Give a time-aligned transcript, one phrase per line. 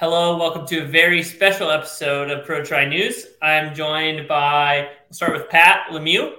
[0.00, 3.26] Hello, welcome to a very special episode of Pro Tri News.
[3.42, 6.36] I'm joined by, we'll start with Pat Lemieux.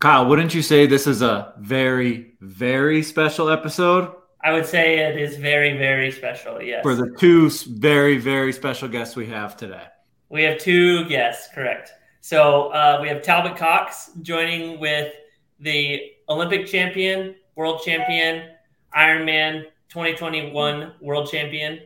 [0.00, 4.12] Kyle, wouldn't you say this is a very, very special episode?
[4.44, 6.82] I would say it is very, very special, yes.
[6.82, 9.84] For the two very, very special guests we have today.
[10.28, 11.90] We have two guests, correct.
[12.20, 15.10] So uh, we have Talbot Cox joining with
[15.58, 18.50] the Olympic champion, world champion,
[18.94, 21.80] Ironman 2021 world champion,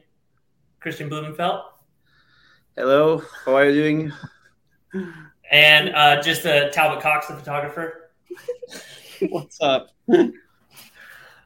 [0.85, 1.63] Kristian Blumenfelt.
[2.77, 4.13] Hello, how are you doing?
[5.51, 8.11] And uh, just uh, Talbot Cox, the photographer.
[9.31, 9.89] What's up?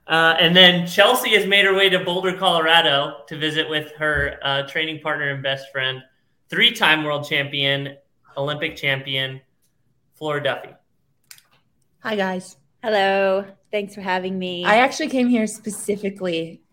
[0.08, 4.38] Uh, and then Chelsea has made her way to Boulder, Colorado to visit with her
[4.42, 6.02] uh, training partner and best friend,
[6.48, 7.94] three time world champion,
[8.34, 9.38] Olympic champion,
[10.14, 10.70] Flora Duffy.
[11.98, 12.56] Hi, guys.
[12.82, 13.44] Hello.
[13.70, 14.64] Thanks for having me.
[14.64, 16.67] I actually came here specifically to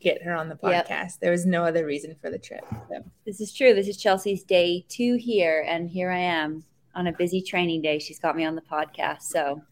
[0.00, 0.88] get her on the Yep.
[0.88, 1.18] podcast.
[1.20, 2.64] There was no other reason for the trip.
[2.90, 3.04] So.
[3.24, 3.74] this is true.
[3.74, 7.98] This is Chelsea's day two here, and here I am on a busy training day.
[7.98, 9.22] She's got me on the podcast.
[9.22, 9.62] So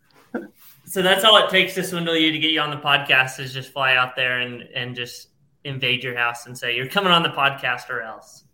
[0.84, 3.52] So that's all it takes to swindle you to get you on the podcast is
[3.52, 5.28] just fly out there and, and just
[5.64, 8.44] invade your house and say, You're coming on the podcast or else.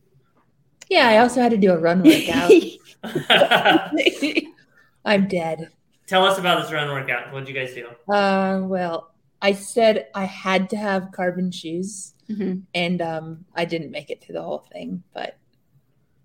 [0.89, 2.51] Yeah, I also had to do a run workout.
[5.05, 5.71] I'm dead.
[6.07, 7.33] Tell us about this run workout.
[7.33, 7.89] What'd you guys do?
[8.13, 9.10] Uh, well,
[9.43, 12.63] I said I had to have carbon shoes, Mhm.
[12.75, 15.37] and um, I didn't make it through the whole thing, but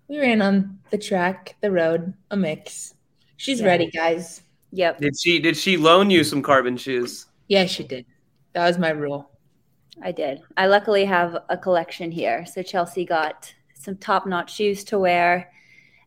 [0.08, 2.94] we ran on the track, the road, a mix.
[3.36, 3.66] She's Yeah.
[3.66, 4.42] ready, guys.
[4.72, 4.98] Yep.
[5.00, 7.26] Did she did she loan you some carbon shoes?
[7.48, 8.04] Yeah, she did.
[8.52, 9.30] That was my rule.
[10.02, 10.42] I did.
[10.56, 12.44] I luckily have a collection here.
[12.46, 15.50] So Chelsea got some top notch shoes to wear.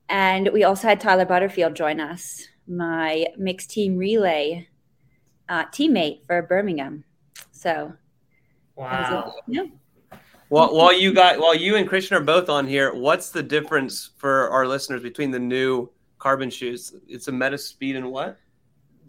[0.09, 4.67] And we also had Tyler Butterfield join us, my mixed team relay
[5.50, 7.03] uh, teammate for Birmingham.
[7.52, 7.94] So
[8.75, 9.33] Wow.
[9.36, 9.66] a- yeah.
[10.47, 14.11] While while you got while you and Kristian are both on here, what's the difference
[14.17, 16.95] for our listeners between the new carbon shoes?
[17.08, 18.38] It's a meta speed and what?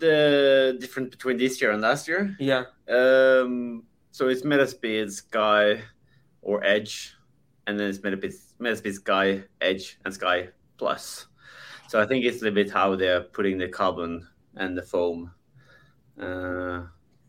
[0.00, 2.34] the difference between this year and last year.
[2.40, 2.64] Yeah.
[2.88, 5.82] Um, so it's Meta Metaspeed, Sky,
[6.42, 7.14] or Edge,
[7.66, 10.48] and then it's Metaspeed, Metaspeed Sky, Edge, and Sky
[10.78, 11.26] Plus.
[11.88, 14.26] So I think it's a little bit how they're putting the carbon
[14.56, 15.32] and the foam.
[16.20, 16.82] Uh,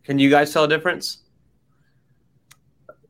[0.04, 1.20] Can you guys tell a difference?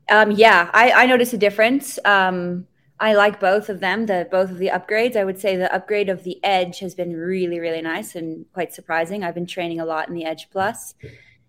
[0.09, 1.97] Um, yeah, I, I noticed a difference.
[2.05, 2.67] Um,
[2.99, 5.15] I like both of them, the both of the upgrades.
[5.15, 8.73] I would say the upgrade of the Edge has been really, really nice and quite
[8.73, 9.23] surprising.
[9.23, 10.93] I've been training a lot in the Edge Plus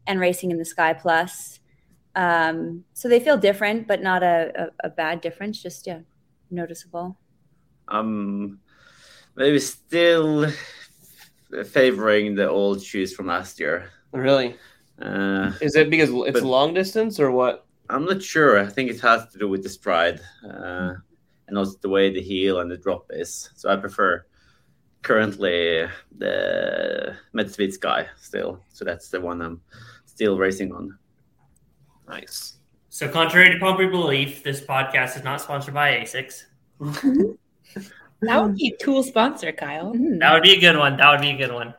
[0.06, 1.60] and racing in the Sky Plus.
[2.14, 6.00] Um, so they feel different, but not a, a, a bad difference, just yeah,
[6.50, 7.18] noticeable.
[7.88, 8.60] I'm
[9.34, 10.50] maybe still
[11.66, 13.90] favoring the old shoes from last year.
[14.12, 14.56] Really?
[15.00, 17.66] Uh, Is it because it's But- long distance or what?
[17.90, 18.58] I'm not sure.
[18.58, 20.94] I think it has to do with the stride uh,
[21.48, 23.50] and also the way the heel and the drop is.
[23.54, 24.24] So I prefer
[25.02, 25.86] currently
[26.16, 28.62] the Metaspeed Sky still.
[28.72, 29.60] So that's the one I'm
[30.06, 30.96] still racing on.
[32.08, 32.58] Nice.
[32.88, 36.44] So, contrary to popular belief, this podcast is not sponsored by ASICS.
[38.22, 39.92] That would be a cool sponsor, Kyle.
[39.94, 40.96] That would be a good one.
[40.96, 41.74] That would be a good one.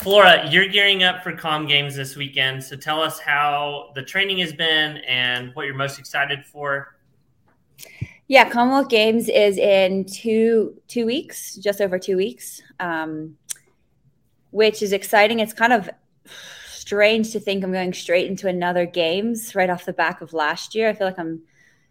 [0.00, 2.64] Flora, you're gearing up for Com Games this weekend.
[2.64, 6.96] So tell us how the training has been and what you're most excited for.
[8.26, 13.36] Yeah, Commonwealth Games is in two two weeks, just over two weeks, um,
[14.52, 15.40] which is exciting.
[15.40, 15.90] It's kind of
[16.66, 20.74] strange to think I'm going straight into another games right off the back of last
[20.74, 20.88] year.
[20.88, 21.42] I feel like I'm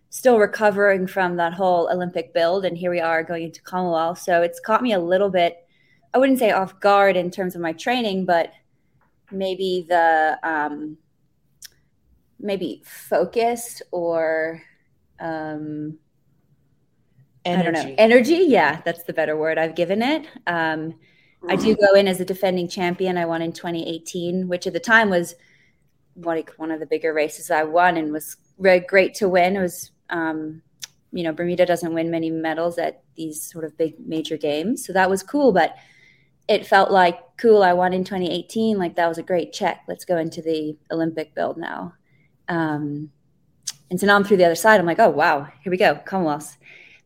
[0.10, 4.18] still recovering from that whole Olympic build, and here we are going into Commonwealth.
[4.18, 5.64] So it's caught me a little bit.
[6.14, 8.52] I wouldn't say off guard in terms of my training, but
[9.32, 10.98] maybe the um,
[12.40, 14.62] maybe focus or.
[15.20, 16.00] Um,
[17.46, 17.96] I don't know.
[17.98, 18.46] Energy.
[18.48, 20.28] Yeah, that's the better word I've given it.
[20.46, 20.96] Um,
[21.48, 23.18] I do go in as a defending champion.
[23.18, 25.36] I won in 2018, which at the time was
[26.16, 29.56] like one of the bigger races I won and was very great to win.
[29.56, 30.62] It was, um,
[31.12, 34.86] you know, Bermuda doesn't win many medals at these sort of big major games.
[34.86, 35.78] So that was cool, but
[36.50, 37.64] it felt like cool.
[37.64, 38.78] I won in 2018.
[38.78, 39.84] Like that was a great check.
[39.88, 41.94] Let's go into the Olympic build now.
[42.50, 43.12] Um,
[43.90, 44.82] and so now I'm through the other side.
[44.82, 46.58] I'm like, oh, wow, here we go, Commonwealths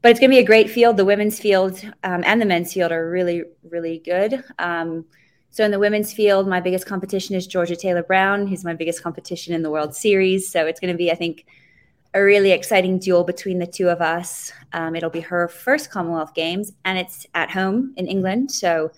[0.04, 0.98] but it's going to be a great field.
[0.98, 4.44] The women's field um, and the men's field are really, really good.
[4.60, 5.06] Um,
[5.50, 9.02] so in the women's field, my biggest competition is Georgia Taylor Brown, who's my biggest
[9.02, 10.52] competition in the World Series.
[10.52, 11.46] So it's going to be, I think,
[12.14, 14.52] a really exciting duel between the two of us.
[14.74, 18.52] Um, it'll be her first Commonwealth Games, and it's at home in England.
[18.52, 18.92] So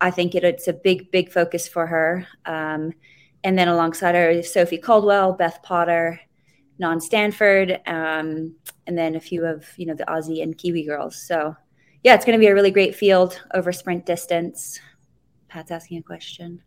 [0.00, 2.26] I think it, it's a big, big focus for her.
[2.46, 2.92] Um,
[3.44, 6.20] and then alongside her, Sophie Coldwell, Beth Potter,
[6.78, 8.54] Non Stanford, um,
[8.86, 11.16] and then a few of you know the Aussie and Kiwi girls.
[11.16, 11.54] So
[12.02, 14.80] yeah, it's going to be a really great field over sprint distance.
[15.48, 16.62] Pat's asking a question.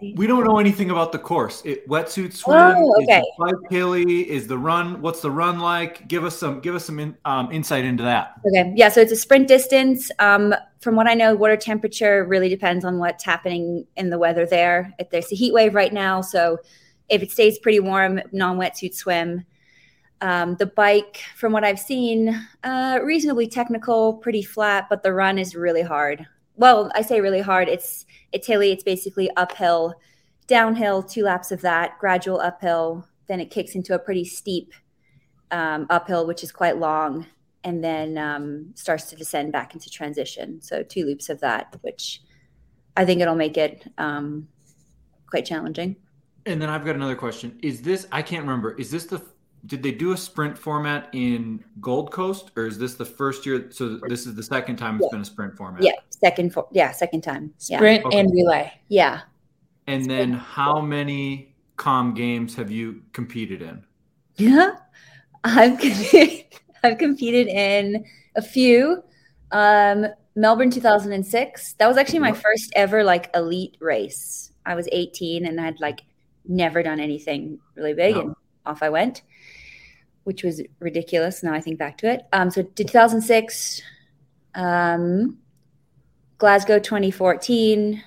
[0.00, 1.62] We don't know anything about the course.
[1.64, 2.56] It wetsuit swim.
[2.56, 3.20] Oh, okay.
[3.20, 4.30] Is the bike hilly?
[4.30, 5.00] Is the run?
[5.00, 6.06] What's the run like?
[6.08, 6.60] Give us some.
[6.60, 8.40] Give us some in, um, insight into that.
[8.46, 8.72] Okay.
[8.76, 8.88] Yeah.
[8.88, 10.10] So it's a sprint distance.
[10.18, 14.46] Um, from what I know, water temperature really depends on what's happening in the weather
[14.46, 14.92] there.
[14.98, 16.58] If there's a heat wave right now, so
[17.08, 19.44] if it stays pretty warm, non wetsuit swim.
[20.20, 25.38] Um, the bike, from what I've seen, uh, reasonably technical, pretty flat, but the run
[25.38, 26.26] is really hard.
[26.56, 27.68] Well, I say really hard.
[27.68, 28.06] It's
[28.46, 28.70] hilly.
[28.72, 29.94] It's basically uphill,
[30.46, 33.08] downhill, two laps of that, gradual uphill.
[33.26, 34.72] Then it kicks into a pretty steep
[35.50, 37.26] um, uphill, which is quite long,
[37.64, 40.60] and then um, starts to descend back into transition.
[40.60, 42.22] So two loops of that, which
[42.96, 44.48] I think it'll make it um,
[45.26, 45.96] quite challenging.
[46.46, 47.58] And then I've got another question.
[47.62, 48.06] Is this?
[48.12, 48.74] I can't remember.
[48.74, 49.22] Is this the?
[49.66, 53.68] Did they do a sprint format in Gold Coast, or is this the first year?
[53.70, 55.10] So this is the second time it's Yeah.
[55.12, 55.82] been a sprint format.
[55.82, 57.54] Yeah, second, for, yeah, second time.
[57.68, 58.18] Yeah, Sprint Okay.
[58.20, 58.72] and relay.
[58.88, 59.20] yeah.
[59.86, 63.82] And then how many com games have you competed in?
[64.36, 64.72] Yeah,
[65.44, 66.44] I've competed,
[66.82, 68.04] I've competed in
[68.36, 69.02] a few.
[69.52, 70.06] Um,
[70.36, 71.74] Melbourne 2006.
[71.74, 74.50] That was actually my first ever like elite race.
[74.66, 76.00] I was 18 and I'd like
[76.46, 78.20] never done anything really big, No.
[78.22, 78.34] and
[78.66, 79.22] off I went,
[80.24, 81.42] which was ridiculous.
[81.42, 82.22] Now I think back to it.
[82.32, 83.82] Um, so 2006,
[84.54, 85.38] um,
[86.38, 88.02] Glasgow 2014,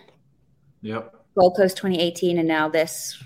[0.81, 1.15] Yep.
[1.37, 3.21] Gold Coast 2018, and now this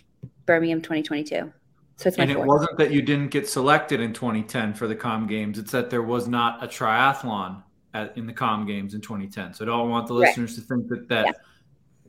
[0.46, 1.52] Birmingham 2022.
[1.98, 2.48] So it's my And it fourth.
[2.48, 5.60] wasn't that you didn't get selected in 2010 for the Com Games.
[5.60, 7.62] It's that there was not a triathlon
[7.94, 9.54] at, in the Com Games in 2010.
[9.54, 10.28] So I don't want the Right.
[10.30, 11.32] listeners to think that, that Yeah.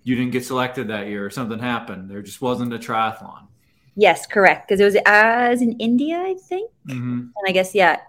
[0.02, 2.08] you didn't get selected that year or something happened.
[2.08, 3.48] There just wasn't a triathlon.
[3.94, 4.68] Yes, correct.
[4.68, 6.70] Because it was as in India, I think.
[6.86, 8.00] hmm And I guess, yeah,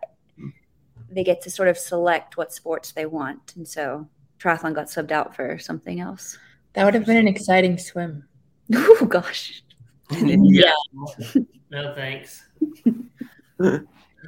[1.11, 3.53] they get to sort of select what sports they want.
[3.55, 4.07] And so
[4.39, 6.37] triathlon got subbed out for something else.
[6.73, 8.25] That would have been an exciting swim.
[8.75, 9.61] Oh, gosh.
[10.11, 10.71] Yeah.
[11.69, 12.43] No thanks.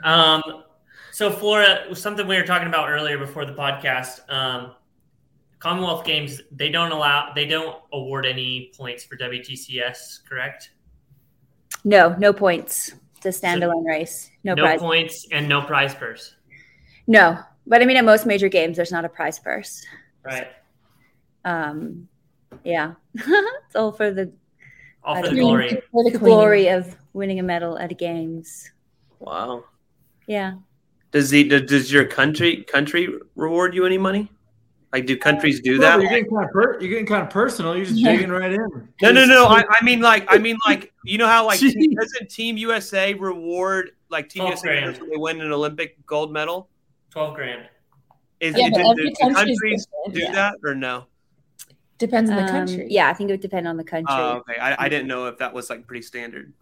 [0.04, 0.42] um,
[1.12, 4.20] so Flora, something we were talking about earlier before the podcast.
[4.32, 4.74] Um,
[5.60, 10.72] Commonwealth Games they don't allow they don't award any points for WTCS, correct?
[11.86, 12.94] No, no points.
[13.24, 14.30] It's a standalone race.
[14.44, 14.80] No, no prize.
[14.80, 16.36] points and no prize purse.
[17.08, 17.40] No.
[17.68, 19.86] But I mean, at most major games, there's not a prize purse.
[20.24, 20.48] Right.
[21.46, 22.08] Um,
[22.64, 22.94] yeah.
[23.14, 24.32] it's all for the
[25.04, 25.82] All for the glory.
[25.92, 28.72] For the the glory of winning a medal at a games.
[29.20, 29.66] Wow.
[30.28, 30.56] Yeah.
[31.12, 34.32] Does the does- does your country country reward you any money?
[34.96, 36.00] Like, do countries do that?
[36.00, 37.76] You're getting kind of per- you're getting kind of personal.
[37.76, 38.14] You're just Yeah.
[38.14, 38.88] digging right in.
[39.02, 39.46] No, no, no.
[39.48, 41.74] I, I mean, like, I mean, like, you know how like Jeez.
[42.00, 44.98] doesn't Team USA reward like Team USA grand.
[45.00, 46.70] when they win an Olympic gold medal?
[47.10, 47.68] Twelve grand.
[48.40, 50.32] Is Yeah, do, but do- every do countries do Yeah.
[50.32, 51.08] that or no?
[51.98, 52.88] Depends on the Um, country.
[52.90, 54.16] Yeah, I think it would depend on the country.
[54.18, 54.58] Oh, okay.
[54.62, 56.54] I, I didn't know if that was like pretty standard.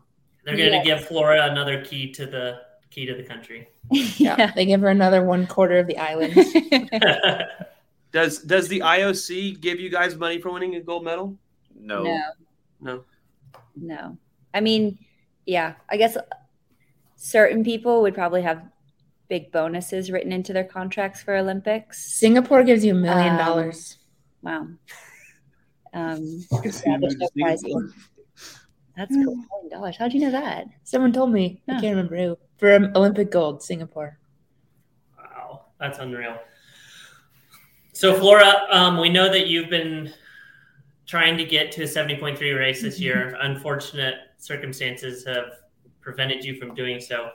[0.44, 0.86] They're going to Yes.
[1.02, 3.70] give Florida another key to the key to the country.
[4.18, 6.34] Yeah, they give her another one quarter of the island.
[8.14, 11.36] Does does the IOC give you guys money for winning a gold medal?
[11.76, 12.04] No.
[12.04, 12.22] no,
[12.80, 13.04] No.
[13.76, 14.18] no.
[14.54, 15.00] I mean,
[15.46, 16.16] yeah, I guess
[17.18, 18.64] certain people would probably have
[19.30, 22.14] big bonuses written into their contracts for Olympics.
[22.14, 23.98] Singapore gives you a million Um, dollars.
[24.42, 24.68] Wow.
[25.96, 27.94] Um, yeah, there's no prizing.
[28.98, 29.36] That's cool.
[29.36, 29.96] Million dollars.
[29.96, 30.66] How'd you know that?
[30.84, 31.62] Someone told me.
[31.68, 32.36] I can't remember who.
[32.58, 34.18] For um, Olympic gold, Singapore.
[35.16, 36.40] Wow, that's unreal.
[37.94, 40.12] So, Flora, um, we know that you've been
[41.06, 43.38] trying to get to a 70.3 race this year.
[43.42, 45.46] Unfortunate circumstances have
[46.02, 47.30] prevented you from doing so.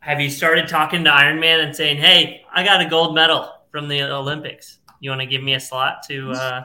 [0.00, 3.86] Have you started talking to Ironman and saying, hey, I got a gold medal from
[3.86, 4.80] the Olympics?
[5.00, 6.62] You want to give me a slot to uh,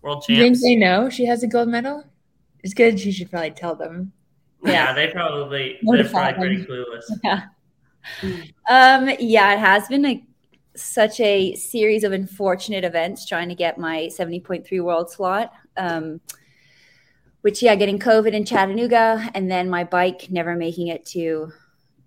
[0.00, 0.62] World Do you think Champs?
[0.62, 2.04] they know she has a gold medal?
[2.62, 2.98] It's good.
[2.98, 4.12] She should probably tell them.
[4.64, 7.02] Yeah, they probably, they're probably pretty clueless.
[7.22, 7.42] Yeah.
[8.68, 10.24] Um, yeah, it has been a
[10.74, 15.52] such a series of unfortunate events trying to get my 70.3 world slot.
[15.76, 16.20] Um,
[17.42, 21.52] which yeah, getting COVID in Chattanooga and then my bike never making it to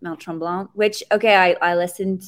[0.02, 2.24] Mount Tremblant, which okay, I, I listened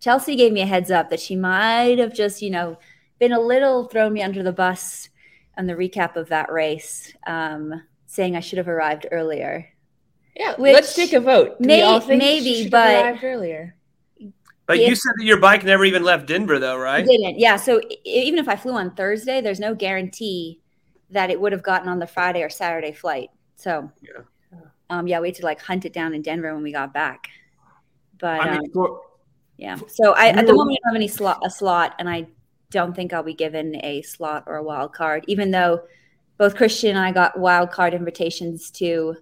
[0.00, 2.78] Chelsea gave me a heads up that she might have just, you know,
[3.18, 5.08] been a little thrown me under the bus
[5.56, 9.68] on the recap of that race, um, saying I should have arrived earlier.
[10.36, 11.56] Yeah, Which- let's take a vote.
[11.58, 13.74] May- we all think maybe, but- arrived earlier.
[14.68, 14.88] But Yeah.
[14.88, 17.04] you said that your bike never even left Denver, though, right?
[17.04, 17.38] didn't.
[17.38, 17.56] Yeah.
[17.56, 20.60] So even if I flew on Thursday, there's no guarantee
[21.10, 23.30] that it would have gotten on the Friday or Saturday flight.
[23.56, 23.90] So
[24.90, 27.28] um, yeah, we had to like hunt it down in Denver when we got back.
[28.18, 29.00] But I um, for,
[29.56, 32.26] yeah, so I at the moment I don't have any slot a slot, and I
[32.70, 35.80] don't think I'll be given a slot or a wild card, even though
[36.36, 39.16] both Kristian and I got wild card invitations to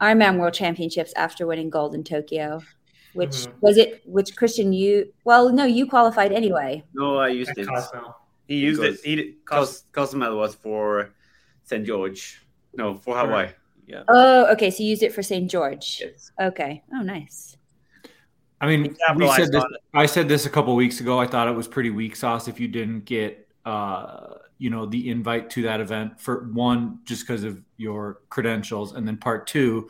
[0.00, 2.60] Ironman World Championships after winning gold in Tokyo.
[3.14, 3.52] Which Mhm.
[3.60, 4.02] was it?
[4.06, 5.12] Which Christian you?
[5.24, 6.84] Well, no, you qualified anyway.
[6.94, 7.66] No, I used At it.
[7.68, 8.16] Cozumel.
[8.46, 9.04] He used Because- it.
[9.04, 11.10] He did, Cos- Cozumel was for
[11.64, 11.84] St.
[11.86, 12.42] George.
[12.74, 13.48] No, for Hawaii.
[13.86, 14.02] yeah.
[14.08, 14.70] Oh, okay.
[14.70, 15.50] So you used it for St.
[15.50, 16.00] George.
[16.04, 16.32] Yes.
[16.40, 16.82] Okay.
[16.94, 17.56] Oh, nice.
[18.60, 19.64] I mean, we said this.
[19.94, 21.18] I said this a couple weeks ago.
[21.18, 25.08] I thought it was pretty weak sauce if you didn't get, uh, you know, the
[25.10, 26.20] invite to that event.
[26.20, 29.88] For one, just because of your credentials, and then part two,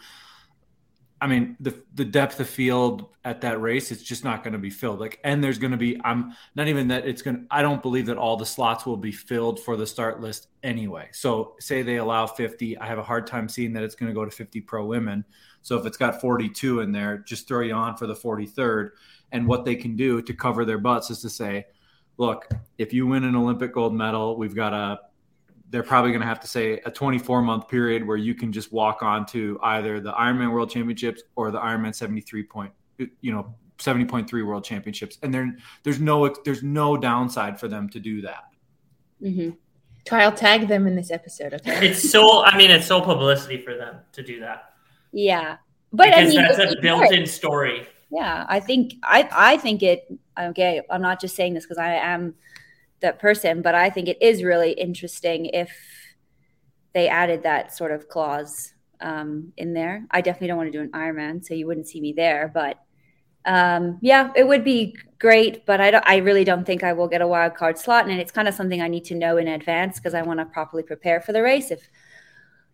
[1.20, 4.58] I mean, the the depth of field at that race, it's just not going to
[4.58, 5.00] be filled.
[5.00, 6.00] Like, and there's going to be.
[6.04, 7.36] I'm not even that it's going.
[7.36, 10.48] to I don't believe that all the slots will be filled for the start list
[10.62, 11.08] anyway.
[11.12, 14.14] So, say they allow 50, I have a hard time seeing that it's going to
[14.14, 15.24] go to 50 pro women.
[15.62, 18.90] So if it's got 42 in there, just throw you on for the 43rd.
[19.32, 21.66] And what they can do to cover their butts is to say,
[22.16, 22.48] look,
[22.78, 25.00] if you win an Olympic gold medal, we've got a,
[25.70, 28.72] they're probably going to have to say a 24 month period where you can just
[28.72, 32.72] walk on to either the Ironman World Championships or the Ironman 73 point,
[33.20, 35.18] you know, 70.3 World Championships.
[35.22, 38.44] And there, there's no, there's no downside for them to do that.
[39.22, 39.50] Mm-hmm.
[40.06, 41.86] Kyle, tag them in this episode, okay?
[41.90, 42.44] It's so.
[42.44, 44.72] I mean, it's so publicity for them to do that
[45.12, 45.58] Yeah.
[45.92, 47.86] But I because mean, that's a built-in story.
[48.10, 51.94] Yeah, I think I I think it okay, I'm not just saying this because I
[51.94, 52.34] am
[53.00, 55.70] that person, but I think it is really interesting if
[56.94, 60.06] they added that sort of clause um, in there.
[60.10, 62.50] I definitely don't want to do an Ironman, so you wouldn't see me there.
[62.52, 62.78] But
[63.44, 67.08] um, yeah, it would be great, but I don't, I really don't think I will
[67.08, 69.48] get a wild card slot, and it's kind of something I need to know in
[69.48, 71.70] advance because I want to properly prepare for the race.
[71.70, 71.88] If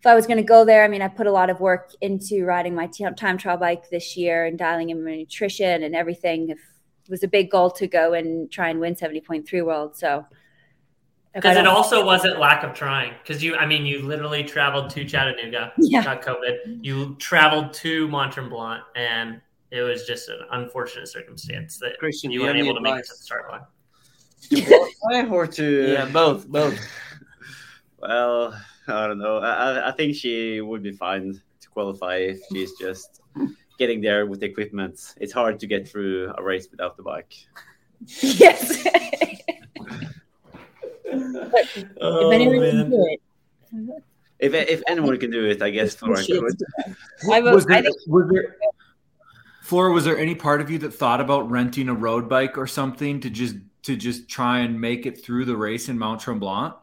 [0.00, 1.90] if I was going to go there, I mean, I put a lot of work
[2.02, 5.96] into riding my t- time trial bike this year and dialing in my nutrition and
[5.96, 6.50] everything.
[6.50, 6.58] If
[7.04, 9.96] it was a big goal to go and try and win 70.3 world.
[9.96, 10.25] So,
[11.34, 13.12] Because it also wasn't lack of trying.
[13.23, 16.02] Because you, I mean, you literally traveled to Chattanooga, Yeah.
[16.04, 16.84] got COVID.
[16.84, 22.40] You traveled to Mont Tremblant, and it was just an unfortunate circumstance that Kristian, you
[22.40, 25.28] weren't have any able to make it to the start line.
[25.30, 26.78] or to Yeah, both, both.
[27.99, 28.52] Well,
[28.87, 29.38] I don't know.
[29.38, 33.20] I, I- I think she would be fine to qualify if she's just
[33.78, 35.14] getting there with the equipment.
[35.20, 37.34] It's hard to get through a race without the bike.
[38.06, 38.86] yes.
[42.00, 42.70] Oh, if anyone man.
[42.72, 44.02] can do it,
[44.40, 46.42] If if anyone can do it, I guess Florence could.
[47.32, 48.56] I will- was there, I think- was there,
[49.62, 52.66] Flora, was there any part of you that thought about renting a road bike or
[52.66, 56.74] something to just to just try and make it through the race in Mount Tremblant?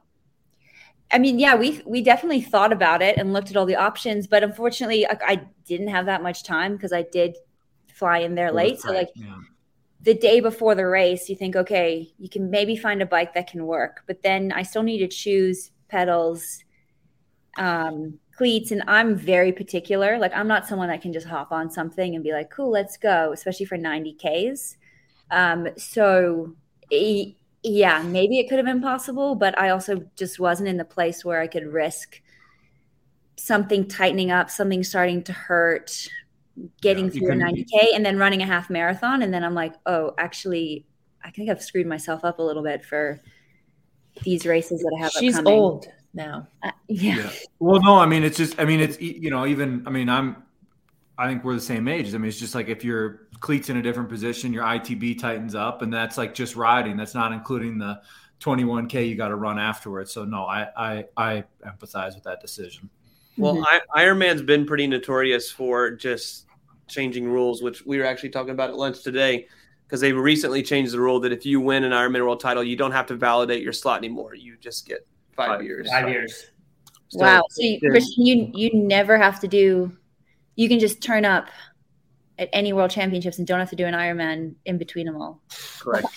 [1.11, 4.27] I mean, yeah, we we definitely thought about it and looked at all the options,
[4.27, 7.37] but unfortunately, I, I didn't have that much time because I did
[7.93, 8.79] fly in there late.
[8.81, 9.37] So, like Yeah.
[10.01, 13.47] the day before the race, you think, okay, you can maybe find a bike that
[13.47, 16.63] can work, but then I still need to choose pedals,
[17.57, 20.17] um, cleats, and I'm very particular.
[20.17, 22.97] Like, I'm not someone that can just hop on something and be like, cool, let's
[22.97, 24.77] go, especially for 90 Ks.
[25.29, 26.55] Um, so,
[27.63, 31.23] yeah, maybe it could have been possible, but I also just wasn't in the place
[31.23, 32.21] where I could risk
[33.37, 36.07] something tightening up, something starting to hurt,
[36.81, 39.21] getting Yeah, through a 90K and then running a half marathon.
[39.21, 40.85] And then I'm like, oh, actually,
[41.23, 43.21] I think I've screwed myself up a little bit for
[44.23, 45.59] these races that I have she's upcoming.
[45.59, 46.47] old now.
[46.63, 47.15] Uh, yeah.
[47.17, 47.29] Yeah.
[47.59, 50.43] Well, no, I mean, it's just, I mean, it's, you know, even, I mean, I'm,
[51.17, 52.13] I think we're the same age.
[52.13, 55.55] I mean, it's just like if your cleats in a different position, your ITB tightens
[55.55, 56.95] up, and that's like just riding.
[56.95, 57.99] That's not including the
[58.39, 60.11] 21K you got to run afterwards.
[60.11, 62.89] So, no, I, I, I empathize with that decision.
[63.37, 63.65] Well, Mhm.
[63.93, 66.45] I, Ironman's been pretty notorious for just
[66.87, 69.47] changing rules, which we were actually talking about at lunch today,
[69.87, 72.75] because they recently changed the rule that if you win an Ironman World Title, you
[72.75, 74.35] don't have to validate your slot anymore.
[74.35, 75.05] You just get
[75.35, 75.89] five, Five- years.
[75.89, 76.45] Five years.
[77.09, 77.43] So- wow.
[77.49, 79.91] So, you, Kristian, you you never have to do.
[80.55, 81.47] You can just turn up
[82.41, 85.41] at any World Championships and don't have to do an Ironman in between them all.
[85.79, 86.07] Correct.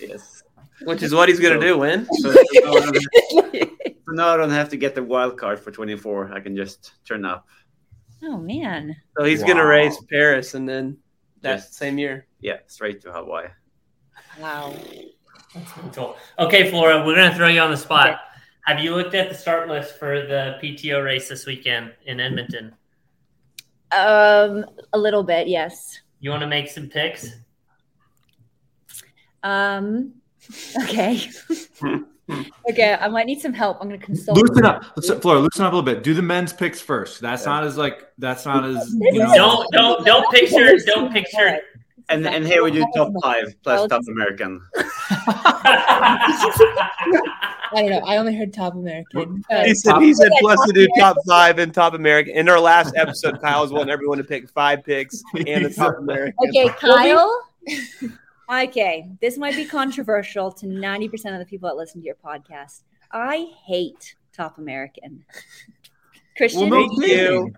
[0.00, 0.42] yes.
[0.82, 2.06] Which is what he's going to do, win.
[2.20, 3.70] So, so now I don't have-
[4.08, 6.32] so now I don't have to get the wild card for 24.
[6.34, 7.46] I can just turn up.
[8.24, 8.94] oh man.
[9.16, 9.68] So he's going to Wow.
[9.70, 10.98] race Paris and then
[11.42, 11.76] that Yes.
[11.76, 12.26] same year.
[12.40, 13.46] Yeah, straight to Hawaii.
[14.40, 14.74] Wow.
[15.54, 16.16] That's cool.
[16.38, 18.08] Okay, Flora, we're gonna throw you on the spot.
[18.08, 18.18] Okay.
[18.66, 22.74] Have you looked at the start list for the PTO race this weekend in Edmonton?
[23.92, 26.00] Um, a little bit, yes.
[26.20, 27.30] You want to make some picks?
[29.42, 30.14] Um,
[30.84, 31.20] okay.
[32.68, 33.78] Okay, I might need some help.
[33.80, 34.36] I'm going to consult.
[34.36, 35.38] Loosen up, Let's- Flora.
[35.38, 36.02] Loosen up a little bit.
[36.02, 37.20] Do the men's picks first.
[37.20, 38.08] That's not as like.
[38.18, 38.92] That's not as.
[38.92, 41.58] You know, Don't don't don't picture don't picture.
[42.08, 44.60] And and here we do top five plus top American.
[47.72, 48.02] I don't know.
[48.06, 49.44] I only heard top American.
[49.50, 52.34] Uh, He said he said plus to do top five and top American.
[52.34, 56.34] In our last episode, Kyle's wanting everyone to pick five picks and the top American.
[56.48, 57.48] Okay, Kyle.
[58.50, 62.82] okay, this might be controversial to 90% of the people that listen to your podcast.
[63.12, 65.24] I hate Top American.
[66.36, 67.54] Christian, Well, no Thank you.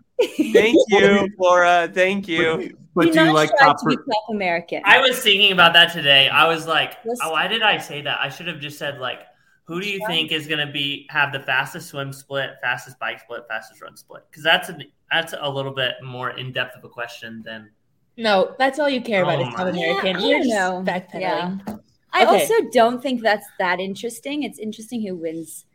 [0.52, 1.90] Thank you, Flora.
[1.93, 2.76] Thank you.
[3.05, 3.81] But do do you like strive top?
[3.81, 4.83] to be Top American.
[4.85, 6.28] I was thinking about that today.
[6.28, 8.19] I was like, oh, why did I say that?
[8.21, 9.21] I should have just said like,
[9.64, 13.21] who do you think is going to be have the fastest swim split, fastest bike
[13.21, 14.23] split, fastest run split?
[14.31, 14.78] Because that's a
[15.11, 17.71] that's a little bit more in depth of a question than
[18.17, 20.07] no, that's all you care about Oh is top American.
[20.07, 20.83] Yeah, I You're don't just know.
[20.85, 21.81] backpedaling.
[22.12, 22.40] I Okay.
[22.40, 24.43] also don't think that's that interesting.
[24.43, 25.67] It's interesting who wins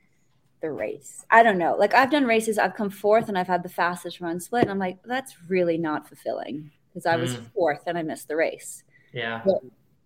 [0.62, 1.25] the race.
[1.30, 1.75] I don't know.
[1.77, 4.72] Like I've done races, I've come fourth and I've had the fastest run split, and
[4.72, 7.48] I'm like, that's really not fulfilling because I was Mm.
[7.54, 8.84] fourth and I missed the race.
[9.14, 9.42] yeah.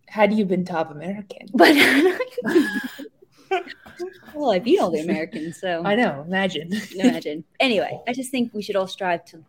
[0.07, 1.47] Had you been top American?
[1.53, 1.75] But
[4.35, 6.23] well, I beat all the Americans, so I know.
[6.27, 6.69] Imagine.
[6.97, 7.43] imagine.
[7.59, 9.43] Anyway, I just think we should all strive to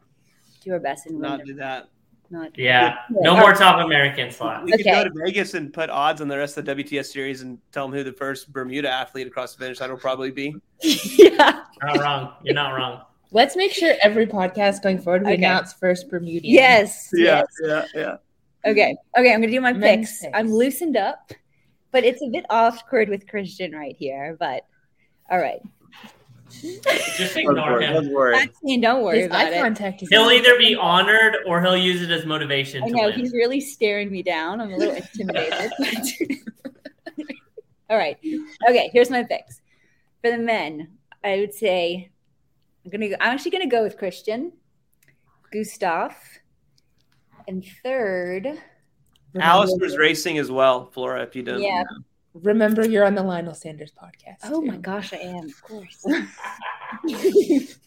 [0.62, 1.22] do our best and win.
[1.22, 1.88] Not the- do that.
[2.30, 2.96] Not Yeah.
[3.10, 4.64] No more top American slots.
[4.64, 7.40] We could go to Vegas and put odds on the rest of the WTS series
[7.42, 10.54] and tell them who the first Bermuda athlete across the finish line will probably be.
[10.82, 11.62] yeah.
[11.82, 12.32] Not wrong.
[12.42, 13.00] You're not wrong.
[13.30, 15.36] Let's make sure every podcast going forward we Okay.
[15.36, 16.40] announce first Bermudian.
[16.44, 17.10] Yes.
[17.12, 17.84] Yeah, yes.
[17.94, 18.00] yeah,
[18.64, 18.70] yeah.
[18.70, 18.96] Okay.
[19.18, 19.32] Okay.
[19.34, 20.20] I'm gonna do my Men's picks.
[20.22, 20.32] picks.
[20.34, 21.32] I'm loosened up,
[21.90, 24.36] but it's a bit awkward with Kristian right here.
[24.38, 24.64] But
[25.30, 25.60] all right.
[26.50, 27.92] Just ignore him.
[27.92, 28.32] Don't worry.
[28.36, 30.08] Maxine, don't worry His about eye contact is.
[30.08, 33.18] He'll either be honored or he'll use it as motivation I to know win.
[33.20, 34.58] he's really staring me down.
[34.62, 35.70] I'm a little intimidated.
[37.90, 38.16] all right.
[38.68, 38.88] Okay.
[38.94, 39.60] Here's my picks
[40.22, 40.88] for the men.
[41.22, 42.10] I would say
[42.84, 43.08] I'm gonna.
[43.10, 44.52] Go, I'm actually gonna go with Kristian,
[45.52, 46.12] Gustav,
[47.46, 48.58] and third.
[49.38, 51.84] Alistair's racing as well, Flora, if you don't, Yeah.
[52.34, 54.38] Remember, you're on the Lionel Sanders podcast.
[54.44, 54.66] Oh too.
[54.66, 55.44] my gosh, I am.
[55.46, 56.04] Of course.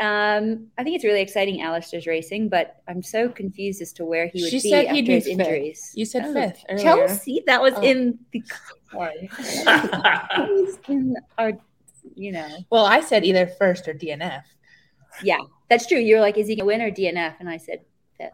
[0.00, 4.26] Um, I think it's really exciting Alistair's racing, but I'm so confused as to where
[4.26, 5.38] he would She be said after he'd his fifth.
[5.38, 5.92] injuries.
[5.94, 6.82] You said Oh, fifth earlier.
[6.84, 7.82] Chelsea, that was Oh.
[7.82, 8.42] in the
[8.90, 9.30] Sorry.
[10.88, 11.52] in our,
[12.18, 12.48] you know.
[12.70, 14.42] Well, I said either first or DNF.
[15.22, 15.38] Yeah,
[15.70, 15.98] that's true.
[15.98, 17.80] You were like, "Is he gonna win or DNF?" And I said
[18.18, 18.32] fifth.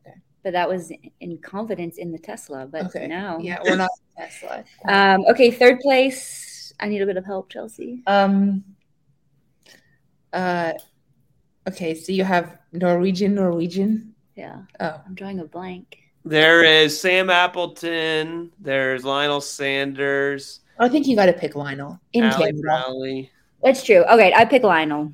[0.00, 0.16] Okay.
[0.42, 2.66] But that was in confidence in the Tesla.
[2.66, 3.06] But Okay.
[3.06, 4.64] now, Yeah, we're not Tesla.
[4.88, 6.72] Um, okay, third place.
[6.80, 8.02] I need a bit of help, Chelsea.
[8.06, 8.64] Um.
[10.32, 10.72] Uh.
[11.68, 14.14] Okay, so you have Norwegian, Norwegian.
[14.36, 15.98] Yeah, Oh, I'm drawing a blank.
[16.24, 18.52] There is Sam Appleton.
[18.58, 20.60] There's Lionel Sanders.
[20.78, 22.62] I think you got to pick Lionel in Ali Canada.
[22.64, 23.30] Rowley.
[23.62, 24.04] That's true.
[24.04, 25.12] Okay, I pick Lionel.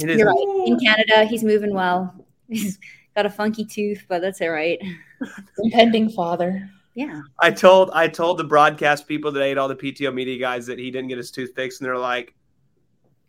[0.00, 0.66] It is You're right.
[0.66, 2.14] In Canada, he's moving well.
[2.48, 2.78] He's
[3.16, 4.78] got a funky tooth, but that's all right.
[5.58, 6.68] Impending father.
[6.94, 7.22] Yeah.
[7.38, 10.78] I told I told the broadcast people today and all the PTO media guys that
[10.78, 12.34] he didn't get his tooth fixed, and they're like,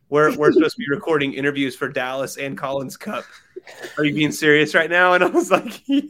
[0.09, 3.23] "We're we're supposed to be recording interviews for Dallas and Collins Cup.
[3.97, 6.01] Are you being serious right now?" And I was like, yeah.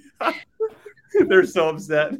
[1.27, 2.13] "They're so upset."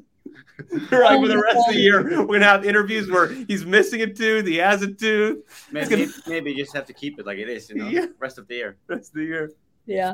[0.58, 4.08] They're for the rest of the year, we're gonna have interviews where he's missing a
[4.14, 5.44] tooth, he has a tooth.
[5.72, 8.06] Maybe, maybe you just have to keep it like it is, you know, Yeah.
[8.20, 8.78] rest of the year.
[8.88, 9.52] Rest of the year.
[9.86, 10.14] Yeah.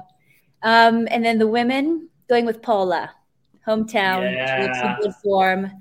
[0.64, 3.12] Um, and then the women going with Paula,
[3.68, 4.96] hometown, she looks Yeah.
[4.96, 5.72] in good form.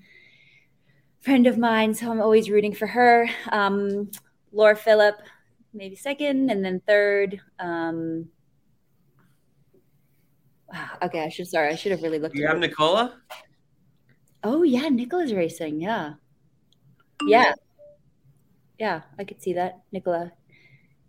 [1.20, 3.28] Friend of mine, so I'm always rooting for her.
[3.50, 4.10] Um,
[4.52, 5.16] Laura Philipp,
[5.72, 7.40] maybe second, and then third.
[7.58, 8.28] Um,
[11.02, 12.34] okay, I should sorry, I should have really looked.
[12.36, 12.70] You at have it.
[14.44, 14.58] Nicola?
[14.58, 15.80] Oh yeah, Nicola's racing.
[15.80, 16.14] Yeah,
[17.26, 17.52] yeah,
[18.78, 19.02] yeah.
[19.18, 20.32] I could see that, Nicola.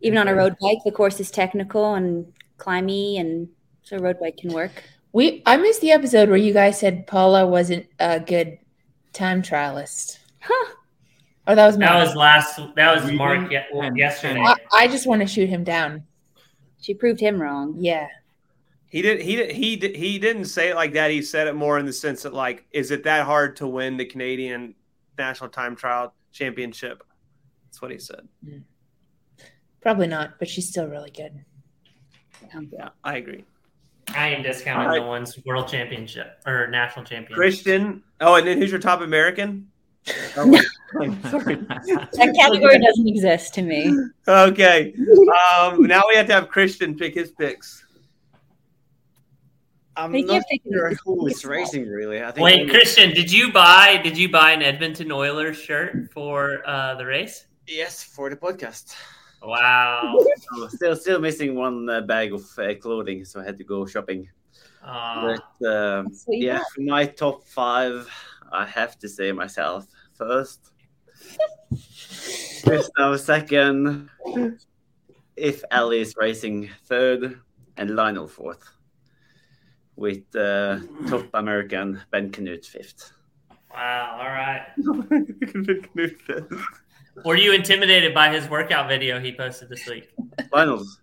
[0.01, 3.49] Even on a road bike, the course is technical and climby, and
[3.83, 4.71] so a road bike can work.
[5.11, 8.59] We I missed the episode where you guys said Paula wasn't a good
[9.13, 10.19] time trialist.
[10.41, 10.73] Huh.
[11.47, 12.59] Oh, that was That was last.
[12.75, 13.59] That was Mark ye-
[13.95, 14.39] yesterday.
[14.39, 16.03] I, I just want to shoot him down.
[16.79, 17.75] She proved him wrong.
[17.79, 18.07] Yeah.
[18.89, 19.21] He did.
[19.21, 19.51] He did.
[19.51, 21.11] He did, he didn't say it like that.
[21.11, 23.97] He said it more in the sense that like, is it that hard to win
[23.97, 24.73] the Canadian
[25.17, 27.03] National Time Trial Championship?
[27.65, 28.27] That's what he said.
[29.81, 31.45] Probably not, but she's still really good.
[32.71, 33.45] Yeah, I agree.
[34.15, 35.01] I ain't discounting All right.
[35.01, 37.37] the one's world championship or national champion.
[37.37, 38.01] Kristian.
[38.21, 39.67] Oh, and then who's your top American?
[40.35, 40.49] Oh,
[41.29, 41.55] sorry.
[41.55, 43.95] That category doesn't exist to me.
[44.27, 44.91] Okay.
[45.53, 47.85] Um, now we have to have Kristian pick his picks.
[49.99, 52.23] I'm They not sure it's- who it's is racing really.
[52.23, 56.11] I think Wait, only- Kristian, did you buy did you buy an Edmonton Oilers shirt
[56.13, 57.45] for uh, the race?
[57.67, 58.95] yes for the podcast.
[59.43, 60.17] Wow.
[60.55, 63.85] So still, still missing one uh, bag of uh, clothing, so I had to go
[63.85, 64.27] shopping.
[64.83, 65.21] Aw.
[65.21, 68.09] But uh, That's what you yeah, for my top five,
[68.51, 69.85] I have to say myself
[70.17, 70.71] first.
[72.65, 74.09] Gustav second.
[75.35, 77.39] If Ali is racing third,
[77.77, 78.63] and Lionel fourth,
[79.99, 83.11] with uh, top American Ben Kanute fifth.
[83.73, 84.17] wow.
[84.19, 84.61] All right.
[87.25, 90.09] Were you intimidated by his workout video he posted this week?
[90.53, 91.01] Lionel's.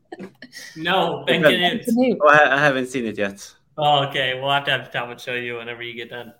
[0.76, 2.16] No, Ben Ben Kanute.
[2.22, 3.54] Oh, I, I haven't seen it yet.
[3.76, 4.40] Oh, okay.
[4.40, 6.32] We'll have to have Talbot show you whenever you get done.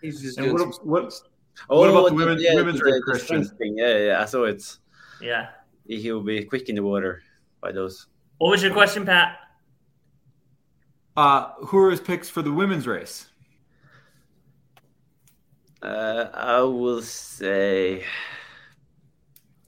[0.00, 1.12] He's just And doing what, some- what,
[1.68, 3.58] What about the women- yeah, women's the- race, the Kristian?
[3.58, 3.76] thing.
[3.76, 4.64] Yeah, yeah, I saw it.
[5.20, 5.48] Yeah.
[5.86, 7.22] He will be quick in the water
[7.60, 8.06] by those.
[8.38, 9.36] What was your question, Pat?
[11.16, 13.26] Uh, who are his picks for the women's race?
[15.82, 18.04] Uh, I will say,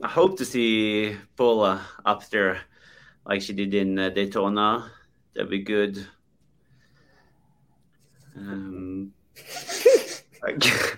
[0.03, 2.61] I hope to see Paula up there,
[3.27, 4.91] like she did in uh, Daytona.
[5.35, 6.07] That'd be good.
[8.37, 9.13] Um,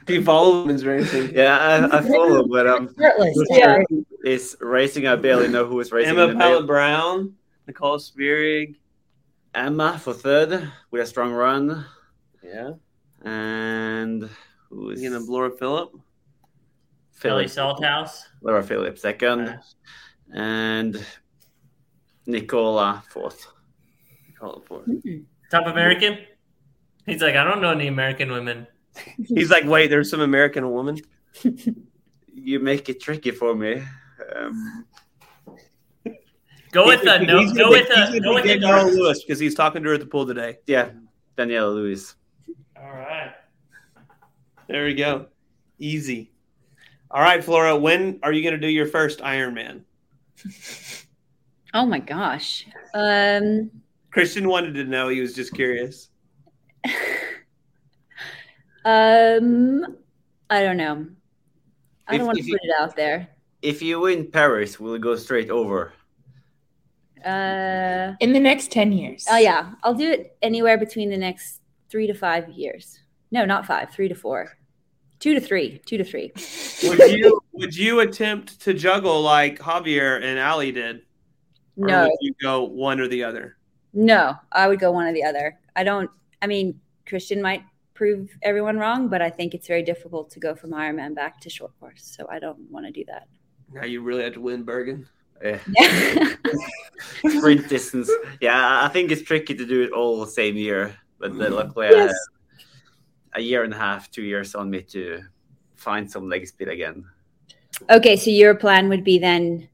[0.07, 1.33] Do you follow women's racing?
[1.35, 1.57] yeah,
[1.93, 3.39] I, I follow, but um, Shirtless.
[3.49, 3.79] Yeah.
[4.25, 5.07] is racing.
[5.07, 6.11] I barely know who is racing.
[6.11, 6.67] Emma in the male.
[6.67, 7.35] Brown,
[7.67, 8.75] Nicola Spirig.
[9.57, 11.85] Emma for third with a strong run,
[12.43, 12.73] Yeah.
[13.25, 14.29] and
[14.69, 15.91] who is You gonna Laura Philipp?
[17.21, 17.55] Kelly Phillips?
[17.57, 18.23] Salthouse.
[18.43, 19.59] Laura Phillips second,
[20.35, 21.05] and
[22.27, 23.47] Nicola fourth.
[24.39, 24.85] Call it for.
[25.51, 26.19] Top American?
[27.07, 28.67] He's like, I don't know any American women.
[29.27, 30.99] He's like, wait, there's some American woman.
[32.39, 33.83] You make it tricky for me.
[34.37, 34.85] Um,
[36.77, 37.53] Go with the no.
[37.55, 38.21] Go with pick- he's the.
[38.21, 38.67] Go with pick the.
[38.67, 40.59] Danielle Lewis because he's talking to her at the pool today.
[40.67, 40.91] yeah,
[41.39, 42.15] Daniela Lewis.
[42.79, 43.33] All right.
[44.69, 45.27] There we go.
[45.79, 46.33] Easy.
[47.11, 47.77] All right, Flora.
[47.77, 49.83] When are you going to do your first Ironman?
[51.75, 52.65] Oh my gosh.
[52.95, 53.71] Um,
[54.15, 55.09] Kristian wanted to know.
[55.09, 56.09] He was just curious.
[58.85, 59.85] um,
[60.49, 61.07] I don't know.
[62.07, 63.29] I If- don't want to if you- put it out there.
[63.63, 65.93] If you win Paris, will it go straight over?
[67.27, 69.27] Uh, In the next 10 years.
[69.31, 73.01] oh yeah, I'll do it anywhere between the next three to five years.
[73.33, 74.57] No, not five, three to four,
[75.19, 76.33] two to three, two to three.
[76.85, 80.99] Would you would you attempt to juggle like Javier and Ali did?
[81.77, 83.57] Or No, would you go one or the other?
[83.93, 85.59] no, I would go one or the other.
[85.75, 86.11] I don't.
[86.43, 87.63] I mean, Kristian might
[87.95, 91.51] prove everyone wrong, but I think it's very difficult to go from Ironman back to
[91.51, 92.05] short course.
[92.17, 93.27] So I don't want to do that.
[93.73, 95.09] Now you really have to win Bergen.
[95.43, 95.59] Yeah.
[97.29, 98.11] sprint distance.
[98.41, 100.95] Yeah, I think it's tricky to do it all the same year.
[101.19, 102.09] But uh, luckily, I Yes.
[102.09, 105.23] have a year and a half, two years on me to
[105.75, 107.05] find some leg speed again.
[107.91, 109.69] okay, so your plan would be then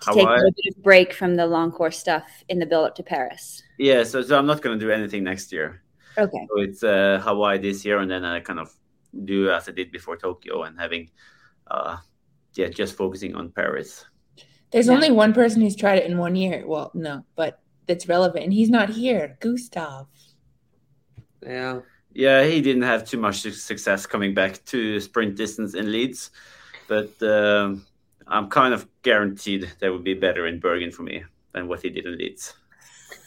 [0.00, 2.58] to How take a I- little bit of break from the long course stuff in
[2.58, 3.62] the build up to Paris.
[3.78, 5.82] Yeah, so, so I'm not going to do anything next year.
[6.18, 6.46] Okay.
[6.50, 8.74] So it's uh, Hawaii this year, and then I kind of
[9.24, 11.10] do as I did before Tokyo and having,
[11.70, 11.98] uh,
[12.54, 14.04] yeah, just focusing on Paris.
[14.70, 14.94] There's Yeah.
[14.94, 16.64] only one person who's tried it in one year.
[16.66, 18.44] Well, no, but that's relevant.
[18.44, 19.36] And he's not here.
[19.40, 20.06] Gustav.
[21.42, 21.80] Yeah.
[22.12, 26.30] Yeah, he didn't have too much success coming back to sprint distance in Leeds,
[26.88, 27.86] but um,
[28.26, 31.88] I'm kind of guaranteed that would be better in Bergen for me than what he
[31.90, 32.54] did in Leeds.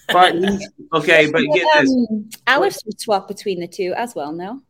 [0.10, 0.36] But
[0.94, 1.90] okay, but get this.
[1.90, 4.34] Um, Alex would swap between the two as well.
[4.34, 4.62] No,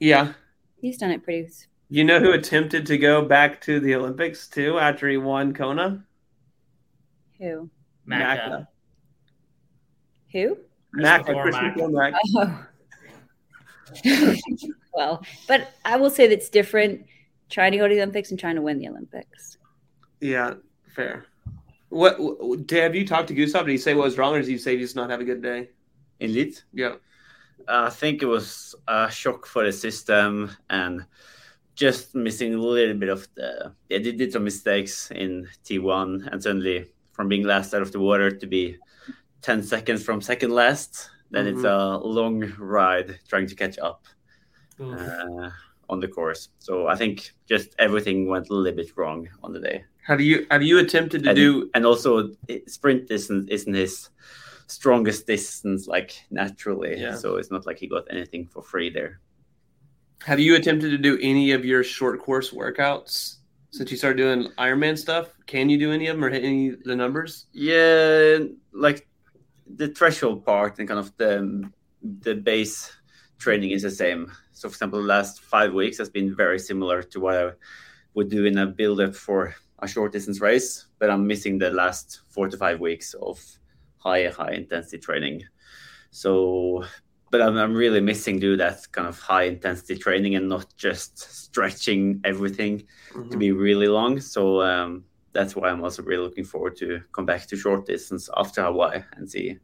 [0.00, 0.32] Yeah.
[0.80, 1.48] he's done it pretty.
[1.88, 6.04] You know who attempted to go back to the Olympics too after he won Kona?
[7.40, 7.70] Who?
[8.06, 8.66] Macca.
[10.32, 10.58] Who?
[10.92, 12.14] Mac, Christopher Christian Mack.
[12.32, 12.66] Cormack.
[14.04, 14.66] Oh.
[14.94, 17.06] well, but I will say that's different.
[17.48, 19.58] Trying to go to the Olympics and trying to win the Olympics.
[20.20, 20.54] Yeah,
[20.94, 21.26] fair.
[21.88, 23.66] What, what have you talked to Gustav?
[23.66, 25.24] Did he say what was wrong, or did he say he just not have a
[25.24, 25.70] good day?
[26.20, 26.96] In Leeds, Yeah.
[27.68, 31.04] I think it was a shock for the system and
[31.74, 33.72] just missing a little bit of the.
[33.88, 38.00] Yeah, they did some mistakes in T1, and suddenly from being last out of the
[38.00, 38.78] water to be
[39.42, 44.06] 10 seconds from second last, then it's a long ride trying to catch up.
[44.80, 44.98] Oof.
[44.98, 45.50] uh,
[45.90, 46.48] on the course.
[46.60, 49.84] So I think just everything went a little bit wrong on the day.
[50.06, 51.70] Have you have you attempted to and, do?
[51.74, 54.08] and also it- sprint distance isn't his
[54.68, 56.98] strongest distance like naturally.
[56.98, 57.16] Yeah.
[57.16, 59.20] So it's not like he got anything for free there.
[60.22, 63.36] Have you attempted to do any of your short course workouts
[63.70, 65.30] since you started doing Ironman stuff?
[65.46, 67.46] Can you do any of them or hit any the numbers?
[67.52, 68.38] Yeah,
[68.72, 69.08] like
[69.66, 71.70] the threshold part and kind of the
[72.02, 72.92] the base
[73.38, 74.32] training is the same.
[74.52, 77.50] So, for example, the last five weeks has been very similar to what I
[78.14, 81.70] would do in a build up for a short distance race, but I'm missing the
[81.70, 83.40] last four to five weeks of
[83.96, 85.44] high, high intensity training.
[86.10, 86.84] So,
[87.30, 91.18] but I'm, I'm really missing do that kind of high intensity training and not just
[91.18, 93.30] stretching everything mm-hmm.
[93.30, 94.20] to be really long.
[94.20, 98.28] So um, that's why I'm also really looking forward to come back to short distance
[98.36, 99.58] after Hawaii and see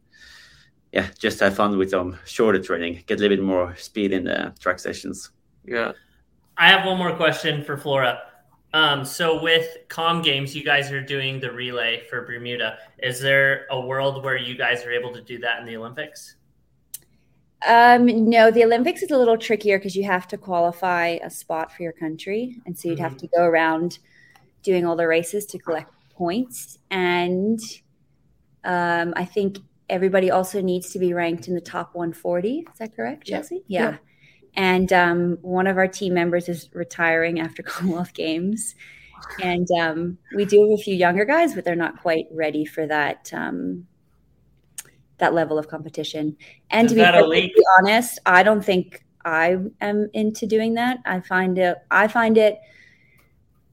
[0.91, 4.23] yeah, just have fun with some shorter training, get a little bit more speed in
[4.23, 5.31] the track sessions.
[5.65, 5.91] Yeah.
[6.57, 8.19] I have one more question for Flora.
[8.73, 12.77] Um, so with Com Games, you guys are doing the relay for Bermuda.
[12.99, 16.35] Is there a world where you guys are able to do that in the Olympics?
[17.65, 21.71] Um, no, the Olympics is a little trickier because you have to qualify a spot
[21.71, 23.03] for your country, and so you'd mm-hmm.
[23.03, 23.99] have to go around
[24.61, 26.77] doing all the races to collect points.
[26.91, 27.59] And
[28.63, 32.65] um, I think everybody also needs to be ranked in the top 140.
[32.71, 33.63] Is that correct, Chelsea?
[33.67, 33.91] Yeah.
[33.91, 33.97] yeah.
[34.55, 38.75] And um, one of our team members is retiring after Commonwealth Games.
[39.41, 42.85] And um, we do have a few younger guys, but they're not quite ready for
[42.87, 43.87] that um,
[45.19, 46.37] that level of competition.
[46.69, 50.99] And is to be perfectly honest, I don't think I am into doing that.
[51.05, 52.59] I find it I find it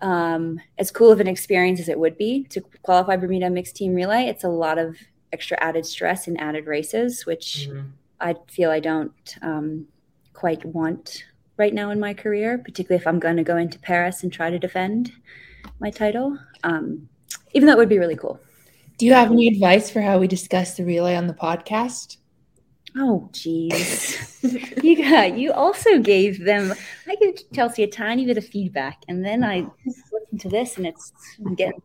[0.00, 3.94] um, as cool of an experience as it would be to qualify Bermuda mixed team
[3.94, 4.24] relay.
[4.24, 4.96] It's a lot of
[5.33, 7.88] extra added stress and added races, which mm-hmm.
[8.20, 9.87] I feel I don't um,
[10.33, 11.24] quite want
[11.57, 14.50] right now in my career, particularly if I'm going to go into Paris and try
[14.50, 15.12] to defend
[15.80, 16.38] my title.
[16.64, 17.09] Um,
[17.52, 18.40] even though it would be really cool.
[18.98, 22.18] Do you have any advice for how we discuss the relay on the podcast?
[22.96, 24.38] Oh, geez.
[24.83, 26.72] you got, you also gave them,
[27.09, 30.87] I gave Chelsea a tiny bit of feedback, and then I listened to this, and
[30.87, 31.12] it's
[31.44, 31.80] I'm getting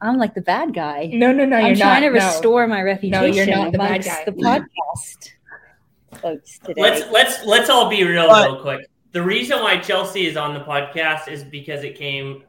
[0.00, 1.10] I'm like the bad guy.
[1.12, 1.56] No, no, no.
[1.56, 2.08] I'm you're trying not.
[2.08, 2.74] to restore no.
[2.74, 3.20] my reputation.
[3.20, 4.24] No, you're not the bad guy.
[4.24, 4.46] The mm-hmm.
[4.46, 6.80] podcast folks today.
[6.80, 8.90] Let's let's let's all be real but, real quick.
[9.12, 12.44] The reason why Chelsea is on the podcast is because it came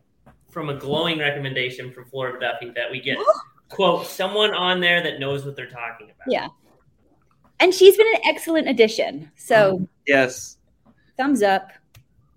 [0.49, 3.17] from a glowing recommendation from Flora Duffy that we get
[3.69, 6.29] quote someone on there that knows what they're talking about.
[6.29, 6.47] Yeah.
[7.59, 9.31] And she's been an excellent addition.
[9.35, 10.57] So yes.
[11.17, 11.71] Thumbs up.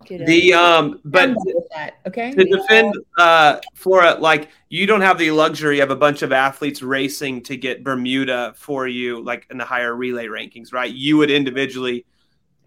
[0.08, 1.36] The um, but
[2.06, 2.32] okay.
[2.32, 6.82] To defend uh Flora, like you don't have the luxury of a bunch of athletes
[6.82, 10.90] racing to get Bermuda for you, like in the higher relay rankings, right?
[10.90, 12.06] You would individually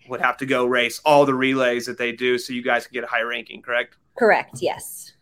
[0.08, 2.94] would have to go race all the relays that they do, so you guys can
[2.94, 3.98] get a high ranking, correct?
[4.16, 4.62] Correct.
[4.62, 5.13] Yes.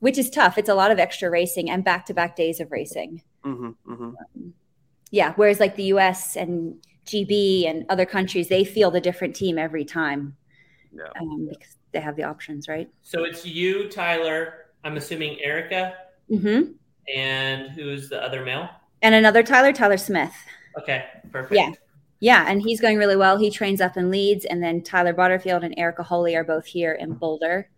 [0.00, 0.06] Yeah.
[0.06, 0.58] Which is tough.
[0.58, 3.22] It's a lot of extra racing and back-to-back days of racing.
[3.44, 4.04] Mm-hmm, mm-hmm.
[4.04, 4.54] Um,
[5.10, 5.32] yeah.
[5.36, 6.36] Whereas like the U.S.
[6.36, 10.36] and GB and other countries, they field a different team every time
[10.92, 11.04] yeah.
[11.20, 12.88] um, because they have the options, right?
[13.02, 14.66] So it's you, Tyler.
[14.84, 15.94] I'm assuming Erica.
[16.30, 16.72] Mm-hmm.
[17.16, 18.68] And who's the other male?
[19.02, 20.34] And another Tyler, Tyler Smith.
[20.78, 21.54] Okay, perfect.
[21.54, 21.72] Yeah.
[22.18, 23.36] Yeah, and he's going really well.
[23.36, 26.94] He trains up in Leeds, and then Tyler Butterfield and Erica Hawley are both here
[26.94, 27.68] in Boulder.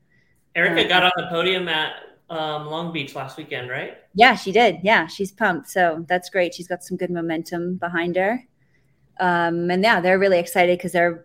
[0.54, 1.96] Erica um, got on the podium at
[2.30, 3.98] um, Long Beach last weekend, right?
[4.14, 4.78] Yeah, she did.
[4.82, 5.68] Yeah, she's pumped.
[5.68, 6.54] So that's great.
[6.54, 8.44] She's got some good momentum behind her.
[9.20, 11.24] Um, and yeah, they're really excited because they're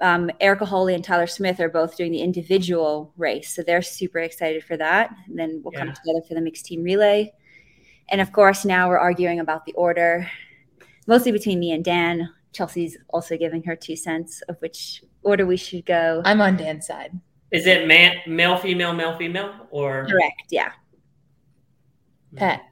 [0.00, 3.54] um, Erica Hawley and Tyler Smith are both doing the individual race.
[3.54, 5.14] So they're super excited for that.
[5.28, 5.84] And then we'll yeah.
[5.84, 7.32] come together for the mixed team relay.
[8.08, 10.28] And of course, now we're arguing about the order,
[11.06, 12.28] mostly between me and Dan.
[12.52, 16.20] Chelsea's also giving her two cents of which order we should go.
[16.24, 17.18] I'm on Dan's side.
[17.52, 20.44] Is it man, male, female, male, female, or correct?
[20.50, 20.72] Yeah.
[22.34, 22.62] Pat.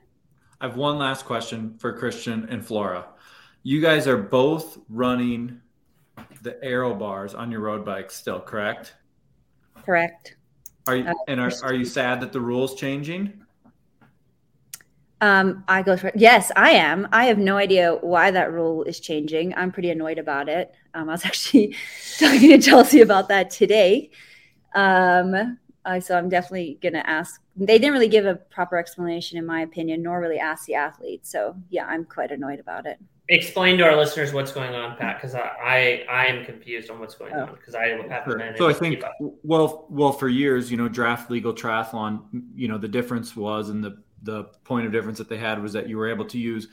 [0.60, 3.06] I have one last question for Kristian and Flora.
[3.62, 5.60] You guys are both running
[6.42, 8.94] the aero bars on your road bikes still, correct?
[9.84, 10.36] Correct.
[10.86, 13.34] Are you uh, and are, are you sad that the rules changing?
[15.20, 17.06] Um, I go for yes, I am.
[17.12, 19.54] I have no idea why that rule is changing.
[19.54, 20.74] I'm pretty annoyed about it.
[20.94, 21.76] Um, I was actually
[22.18, 24.10] talking to Chelsea about that today.
[24.74, 27.40] Um, uh, so I'm definitely gonna ask.
[27.56, 31.30] They didn't really give a proper explanation, in my opinion, nor really ask the athletes.
[31.30, 32.98] So yeah, I'm quite annoyed about it
[33.30, 36.98] explain to our listeners what's going on, Pat, because I, I, I am confused on
[36.98, 37.42] what's going oh.
[37.42, 38.38] on because I haven't sure.
[38.38, 38.56] been.
[38.56, 39.02] So I think
[39.42, 42.22] well well for years, you know, draft legal triathlon,
[42.54, 45.72] you know, the difference was and the the point of difference that they had was
[45.72, 46.68] that you were able to use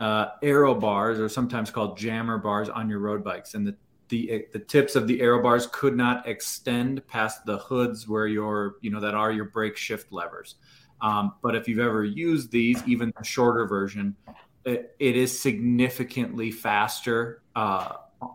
[0.00, 3.76] uh, aero bars or sometimes called jammer bars on your road bikes, and the
[4.08, 8.76] the the tips of the aero bars could not extend past the hoods where your
[8.80, 10.56] you know that are your brake shift levers.
[11.00, 14.16] Um, but if you've ever used these, even the shorter version,
[14.64, 17.92] it, it is significantly faster uh,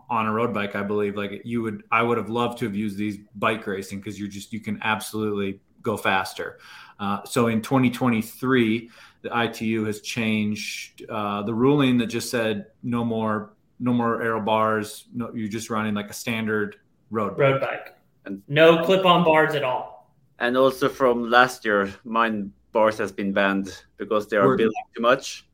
[0.08, 0.76] on a road bike.
[0.76, 3.98] I believe like you would, I would have loved to have used these bike racing
[3.98, 6.58] because you're just you can absolutely go faster.
[6.98, 8.90] Uh, so in 2023,
[9.22, 13.51] the ITU has changed uh, the ruling that just said no more
[13.82, 15.08] no more aero bars.
[15.12, 16.76] No, you're just running like a standard
[17.10, 17.36] road.
[17.38, 17.96] Road bike.
[18.24, 20.14] And- No clip-on bars at all.
[20.38, 24.58] And also from last year, mine bars has been banned because they are Word.
[24.58, 25.46] building too much.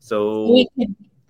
[0.00, 0.64] So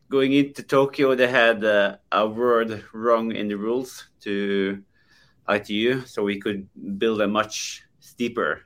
[0.09, 4.83] going into Tokyo, they had uh, a word wrong in the rules to
[5.49, 8.63] ITU, so we could build a much steeper.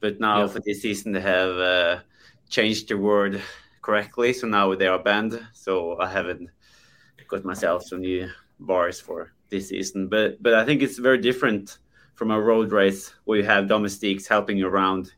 [0.00, 0.46] But now Yeah.
[0.48, 2.00] for this season, they have uh,
[2.48, 3.40] changed the word
[3.82, 5.40] correctly, so now they are banned.
[5.52, 6.48] So I haven't
[7.30, 10.08] got myself some new bars for this season.
[10.08, 11.78] But but I think it's very different
[12.14, 15.12] from a road race where you have domestics helping you around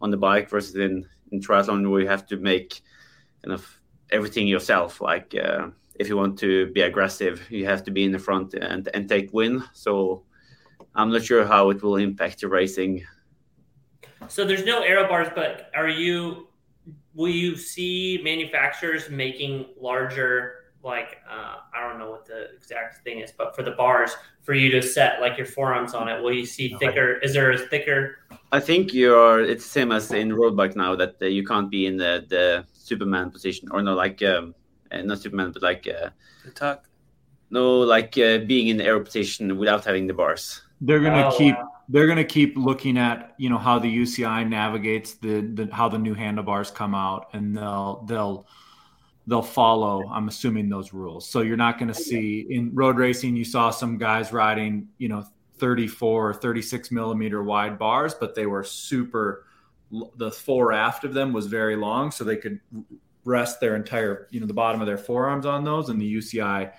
[0.00, 2.80] on the bike versus in, in triathlon where you have to make
[3.42, 5.00] kind of everything yourself.
[5.00, 8.54] Like uh, if you want to be aggressive, you have to be in the front
[8.54, 9.64] and, and take win.
[9.72, 10.22] So
[10.94, 13.04] I'm not sure how it will impact the racing.
[14.28, 16.48] So there's no aero bars, but are you?
[17.14, 20.63] Will you see manufacturers making larger?
[20.84, 24.10] Like uh, I don't know what the exact thing is, but for the bars,
[24.42, 27.18] for you to set like your forearms on it, will you see thicker?
[27.18, 28.18] Is there a thicker?
[28.52, 29.40] I think you're.
[29.42, 32.24] It's the same as in road bike now that uh, you can't be in the,
[32.28, 34.54] the Superman position or no, like um,
[34.92, 36.10] uh, not Superman, but like uh,
[36.44, 36.84] The tuck.
[37.50, 40.60] no, like uh, being in the aero position without having the bars.
[40.82, 41.68] They're gonna Oh, keep wow.
[41.88, 45.98] they're gonna keep looking at you know how the UCI navigates the, the how the
[45.98, 48.46] new handlebars come out, and they'll they'll
[49.26, 50.08] they'll follow.
[50.10, 51.28] I'm assuming those rules.
[51.28, 53.36] So you're not gonna see in road racing.
[53.36, 55.24] You saw some guys riding you know
[55.58, 59.46] 34 or 36 millimeter wide bars, but they were super.
[60.16, 62.60] The fore aft of them was very long, so they could
[63.24, 66.72] rest their entire you know the bottom of their forearms on those, and the UCI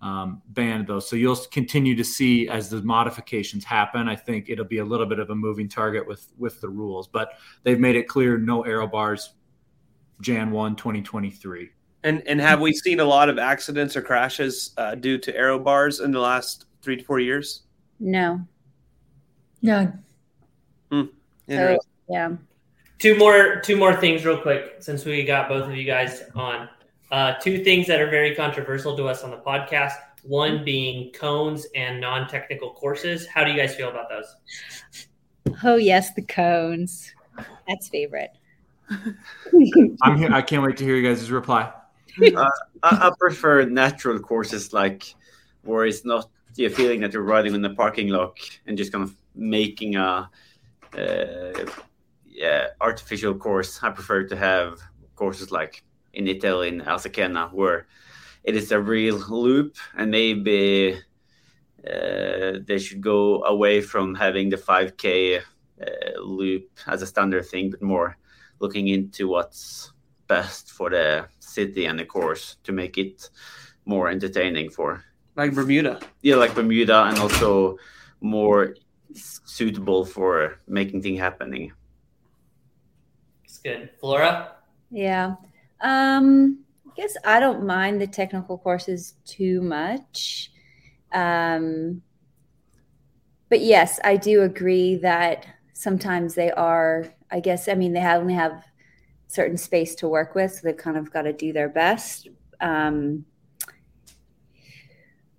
[0.00, 1.08] um, banned those.
[1.08, 4.08] So you'll continue to see as the modifications happen.
[4.08, 7.06] I think it'll be a little bit of a moving target with with the rules,
[7.06, 9.34] but they've made it clear no aero bars.
[10.20, 11.70] Jan 1, 2023.
[12.04, 15.58] And and have we seen a lot of accidents or crashes uh, due to aero
[15.58, 17.62] bars in the last three to four years?
[18.00, 18.40] No.
[19.62, 19.92] no.
[21.48, 21.90] Interesting.
[22.08, 22.32] Yeah.
[22.98, 26.68] Two more, two more things, real quick, since we got both of you guys on.
[27.10, 29.92] Uh, two things that are very controversial to us on the podcast.
[30.22, 33.26] One being cones and non-technical courses.
[33.26, 35.16] How do you guys feel about those?
[35.64, 37.12] Oh yes, the cones.
[37.68, 38.30] That's favorite.
[40.02, 40.32] I'm here.
[40.32, 41.72] I can't wait to hear you guys' reply.
[42.36, 42.48] I,
[42.82, 45.14] I prefer natural courses like
[45.62, 49.04] where it's not the feeling that you're riding in the parking lot and just kind
[49.04, 50.28] of making a
[50.98, 51.66] uh,
[52.26, 53.82] yeah artificial course.
[53.82, 54.80] I prefer to have
[55.16, 57.86] courses like in Italy in Arzachena where
[58.44, 60.98] it is a real loop and maybe
[61.86, 67.70] uh, they should go away from having the 5k uh, loop as a standard thing
[67.70, 68.16] but more
[68.60, 69.92] looking into what's
[70.28, 73.30] best for the city and the course to make it
[73.84, 75.04] more entertaining for
[75.36, 76.00] Like Bermuda.
[76.22, 77.76] yeah like bermuda and also
[78.20, 78.74] more
[79.14, 81.72] suitable for making things happening
[83.44, 83.90] It's good.
[84.00, 84.52] Flora?
[84.90, 85.36] Yeah.
[85.80, 90.50] Um, I guess I don't mind the technical courses too much.
[91.12, 92.02] Um,
[93.50, 98.20] but yes, I do agree that sometimes they are, I guess, I mean, they have,
[98.22, 98.64] only have
[99.32, 102.28] certain space to work with, so they've kind of got to do their best.
[102.60, 103.24] Um,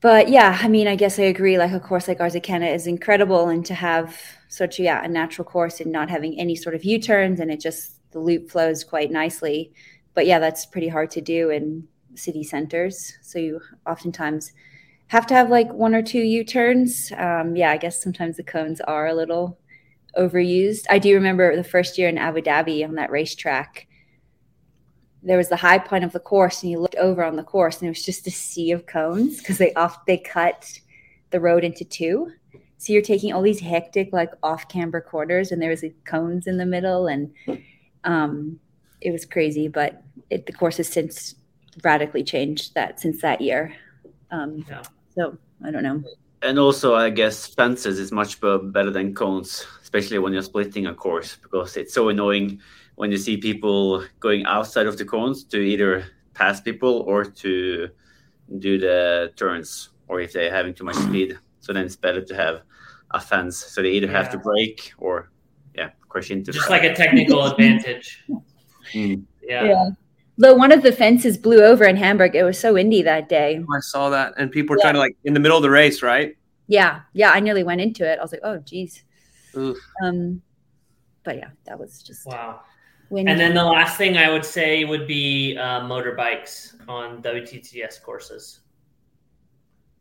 [0.02, 1.58] but yeah, I mean, I guess I agree.
[1.58, 5.80] Like a course like Arzachena is incredible, and to have such yeah a natural course
[5.80, 9.12] and not having any sort of U turns, and it just the loop flows quite
[9.12, 9.72] nicely.
[10.16, 13.14] But yeah, that's pretty hard to do in city centers.
[13.22, 14.52] So you oftentimes
[15.08, 17.12] have to have like one or two U turns.
[17.18, 19.60] Um, yeah, I guess sometimes the cones are a little
[20.17, 20.86] overused.
[20.89, 23.88] I do remember the first year in Abu Dhabi on that racetrack.
[25.21, 27.80] There was the high point of the course, and you looked over on the course,
[27.80, 30.80] and it was just a sea of cones because they off they cut
[31.30, 32.32] the road into two.
[32.78, 36.47] So you're taking all these hectic, like off camber corners, and there was like, cones
[36.47, 37.34] in the middle, and
[38.04, 38.60] um,
[38.99, 39.69] it was crazy.
[39.69, 41.36] But it, the course has since
[41.84, 43.73] radically changed that since that year.
[44.32, 44.84] Um, Yeah.
[45.15, 46.04] So I don't know.
[46.44, 50.94] And also i guess fences is much better than cones especially when you're splitting a
[50.94, 52.60] course because it's so annoying
[52.96, 57.89] when you see people going outside of the cones to either pass people or to
[58.60, 62.36] do the turns or if they're having too much speed so then it's better to
[62.36, 62.62] have
[63.12, 64.44] a fence so they either have to Yeah.
[64.44, 65.30] brake or
[65.76, 68.24] yeah crash into Just like a technical advantage.
[68.94, 69.24] Mm.
[69.41, 69.89] Yeah.
[70.38, 72.36] Though one of the fences blew over in Hamburg.
[72.36, 73.64] It was so windy that day.
[73.74, 74.84] I saw that, and people were Yeah.
[74.86, 76.36] trying to like in the middle of the race, right?
[76.68, 77.30] Yeah, yeah.
[77.32, 78.18] I nearly went into it.
[78.18, 79.04] I was like, oh, geez.
[79.56, 79.78] Oof.
[80.04, 80.42] Um,
[81.24, 82.62] but yeah, that was just Wow.
[83.10, 83.32] windy.
[83.32, 88.62] And then the last thing I would say would be uh, motorbikes on WTCS courses.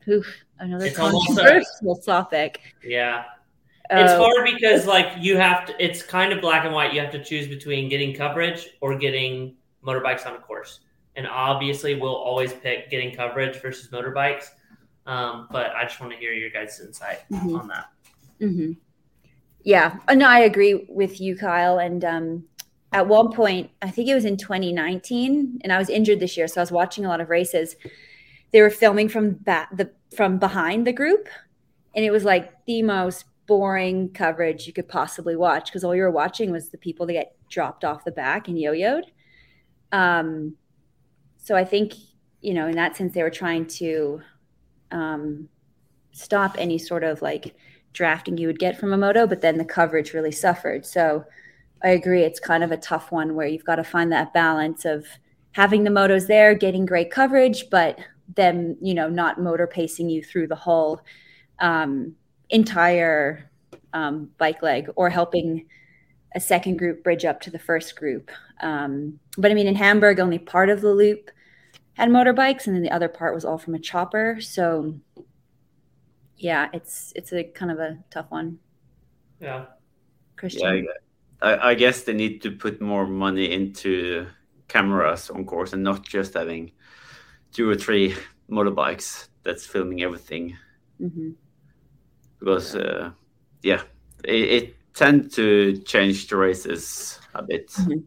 [0.09, 0.27] Oof,
[0.59, 2.61] another It's almost a- controversial topic.
[2.83, 3.25] Yeah.
[3.91, 6.95] It's Uh, hard because like you have to it's kind of black and white.
[6.95, 9.57] You have to choose between getting coverage or getting
[9.87, 10.81] motorbikes on a course.
[11.17, 14.47] And obviously we'll always pick getting coverage versus motorbikes.
[15.07, 17.59] Um, but I just want to hear your guys' insight Mhm.
[17.59, 17.87] on that.
[18.39, 18.73] hmm
[19.65, 21.79] Yeah, Uh, no, I agree with you, Kyle.
[21.79, 22.45] And um,
[22.93, 26.49] at one point, I think it was in 2019, and I was injured this year,
[26.49, 27.77] so I was watching a lot of races.
[28.53, 31.29] They were filming from back the from behind the group,
[31.95, 36.03] and it was like the most boring coverage you could possibly watch because all you
[36.03, 39.05] were watching was the people that get dropped off the back and yo-yoed.
[39.93, 40.57] Um,
[41.39, 41.95] so I think
[42.43, 44.21] you know, in that sense, they were trying to
[44.91, 45.49] um,
[46.11, 47.55] stop any sort of like
[47.93, 50.85] drafting you would get from a moto, but then the coverage really suffered.
[50.85, 51.25] So
[51.83, 54.85] I agree, it's kind of a tough one where you've got to find that balance
[54.85, 55.07] of
[55.53, 57.99] having the motos there, getting great coverage, but
[58.35, 61.01] them, you know, not motor pacing you through the whole
[61.61, 62.15] um,
[62.51, 63.51] entire
[63.93, 65.67] um, bike leg or helping
[66.35, 68.31] a second group bridge up to the first group.
[68.61, 71.31] Um, but I mean, in Hamburg, only part of the loop
[71.95, 74.39] had motorbikes, and then the other part was all from a chopper.
[74.41, 74.95] So
[76.37, 78.59] yeah, it's it's a kind of a tough one,
[79.41, 79.67] Yeah.
[80.37, 80.85] Kristian.
[80.85, 80.93] Yeah,
[81.41, 84.27] I, I guess they need to put more money into
[84.69, 86.73] cameras on course and not just having
[87.53, 88.17] two or three
[88.51, 90.57] motorbikes that's filming everything
[90.99, 91.33] hmm
[92.39, 93.11] because uh,
[93.63, 93.83] yeah,
[94.25, 97.69] it, it tend to change the races a bit.
[97.71, 98.01] Mm-hmm.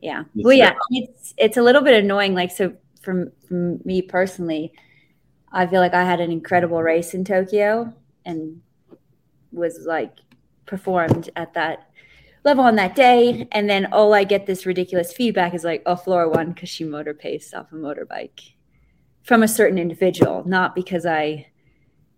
[0.00, 0.24] Yeah.
[0.34, 2.34] It's Well, yeah, it's it's a little bit annoying.
[2.34, 4.72] Like, so from from me personally,
[5.52, 7.92] I feel like I had an incredible race in Tokyo
[8.24, 8.60] and
[9.52, 10.18] was like
[10.66, 11.88] performed at that
[12.44, 15.96] level on that day, and then all I get this ridiculous feedback is like, "Oh,
[15.96, 18.52] Flora won because she motor paced off a motorbike."
[19.22, 21.46] From a certain individual, not because I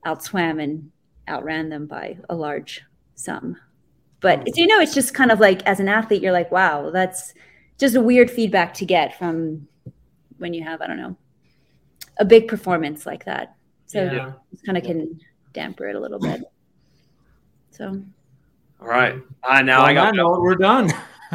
[0.04, 0.90] outswam and
[1.28, 2.82] outran them by a large
[3.14, 3.56] sum.
[4.20, 7.34] But you know, it's just kind of like as an athlete, you're like, wow, that's
[7.78, 9.66] just a weird feedback to get from
[10.38, 11.16] when you have, I don't know,
[12.18, 13.54] a big performance like that.
[13.86, 14.32] So Yeah.
[14.52, 15.20] it kind of can
[15.52, 16.42] damper it a little bit.
[17.70, 18.02] So
[18.80, 19.14] All right.
[19.42, 20.90] Uh, now Well, I got on that we're done.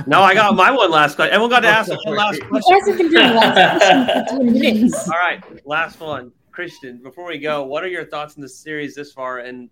[0.07, 1.33] no, I got my one last question.
[1.33, 1.99] Everyone got to ask sorry.
[2.05, 2.79] one last You question.
[2.79, 5.09] guys have been doing last question for 10 minutes.
[5.09, 6.31] All right, last one.
[6.51, 9.69] Kristian, before we go, what are your thoughts on the series this far, and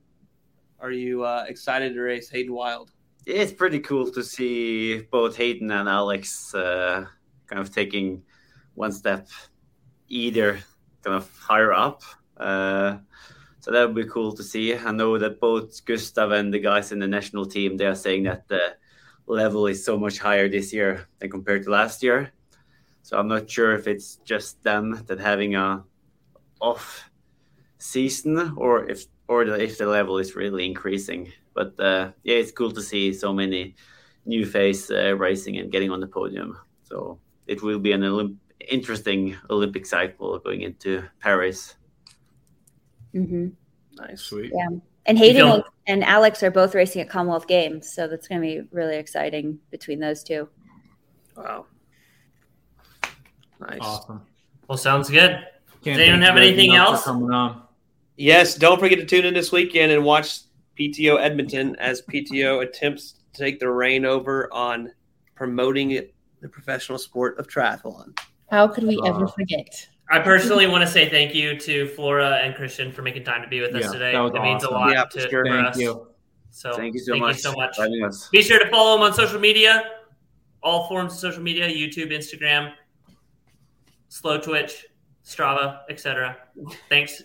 [0.79, 2.91] are you uh, excited to race Hayden Wilde?
[3.25, 7.05] It's pretty cool to see both Hayden and Alex uh,
[7.47, 8.23] kind of taking
[8.75, 9.27] one step
[10.07, 10.59] either
[11.03, 12.01] kind of higher up.
[12.37, 12.97] Uh,
[13.59, 14.75] so that would be cool to see.
[14.75, 18.23] I know that both Gustav and the guys in the national team they are saying
[18.23, 18.75] that the
[19.25, 22.31] level is so much higher this year than compared to last year.
[23.03, 25.83] So I'm not sure if it's just them that having a
[26.61, 27.09] off
[27.77, 31.31] season or if or the, if the level is really increasing.
[31.53, 33.75] But uh, yeah, it's cool to see so many
[34.25, 36.57] new face uh, racing and getting on the podium.
[36.83, 41.75] So it will be an Olymp- interesting Olympic cycle going into Paris.
[43.13, 43.53] mhm.
[43.97, 44.21] Nice.
[44.21, 44.51] Sweet.
[44.53, 44.67] Yeah.
[45.05, 48.41] and Hayden feel- and, and Alex are both racing at Commonwealth Games, so that's going
[48.41, 50.47] to be really exciting between those two.
[51.35, 51.65] Wow.
[53.59, 53.79] Nice.
[53.81, 54.21] Awesome.
[54.67, 55.31] Well, sounds good.
[55.83, 57.03] Can't Does anyone have anything else?
[57.03, 57.61] Coming on.
[58.19, 60.39] Yes, don't forget to tune in this weekend and watch
[60.77, 64.91] PTO Edmonton as PTO attempts to take the reign over on
[65.35, 68.17] promoting it, the professional sport of triathlon.
[68.51, 69.87] How could we ever forget?
[70.11, 73.47] I personally want to say thank you to Flora and Kristian for making time to
[73.47, 74.11] be with us Yeah, today.
[74.11, 75.45] that was it means a lot Yeah, to, sure.
[75.45, 75.77] Thank us.
[75.79, 76.07] you.
[76.51, 77.35] So thank you so thank much.
[77.37, 77.77] you so much.
[77.77, 78.27] for having us.
[78.33, 79.91] Be sure to follow them on social media,
[80.61, 82.73] all forms of social media, YouTube, Instagram,
[84.09, 84.87] Slow Twitch,
[85.23, 86.35] Strava, etc.
[86.89, 87.21] Thanks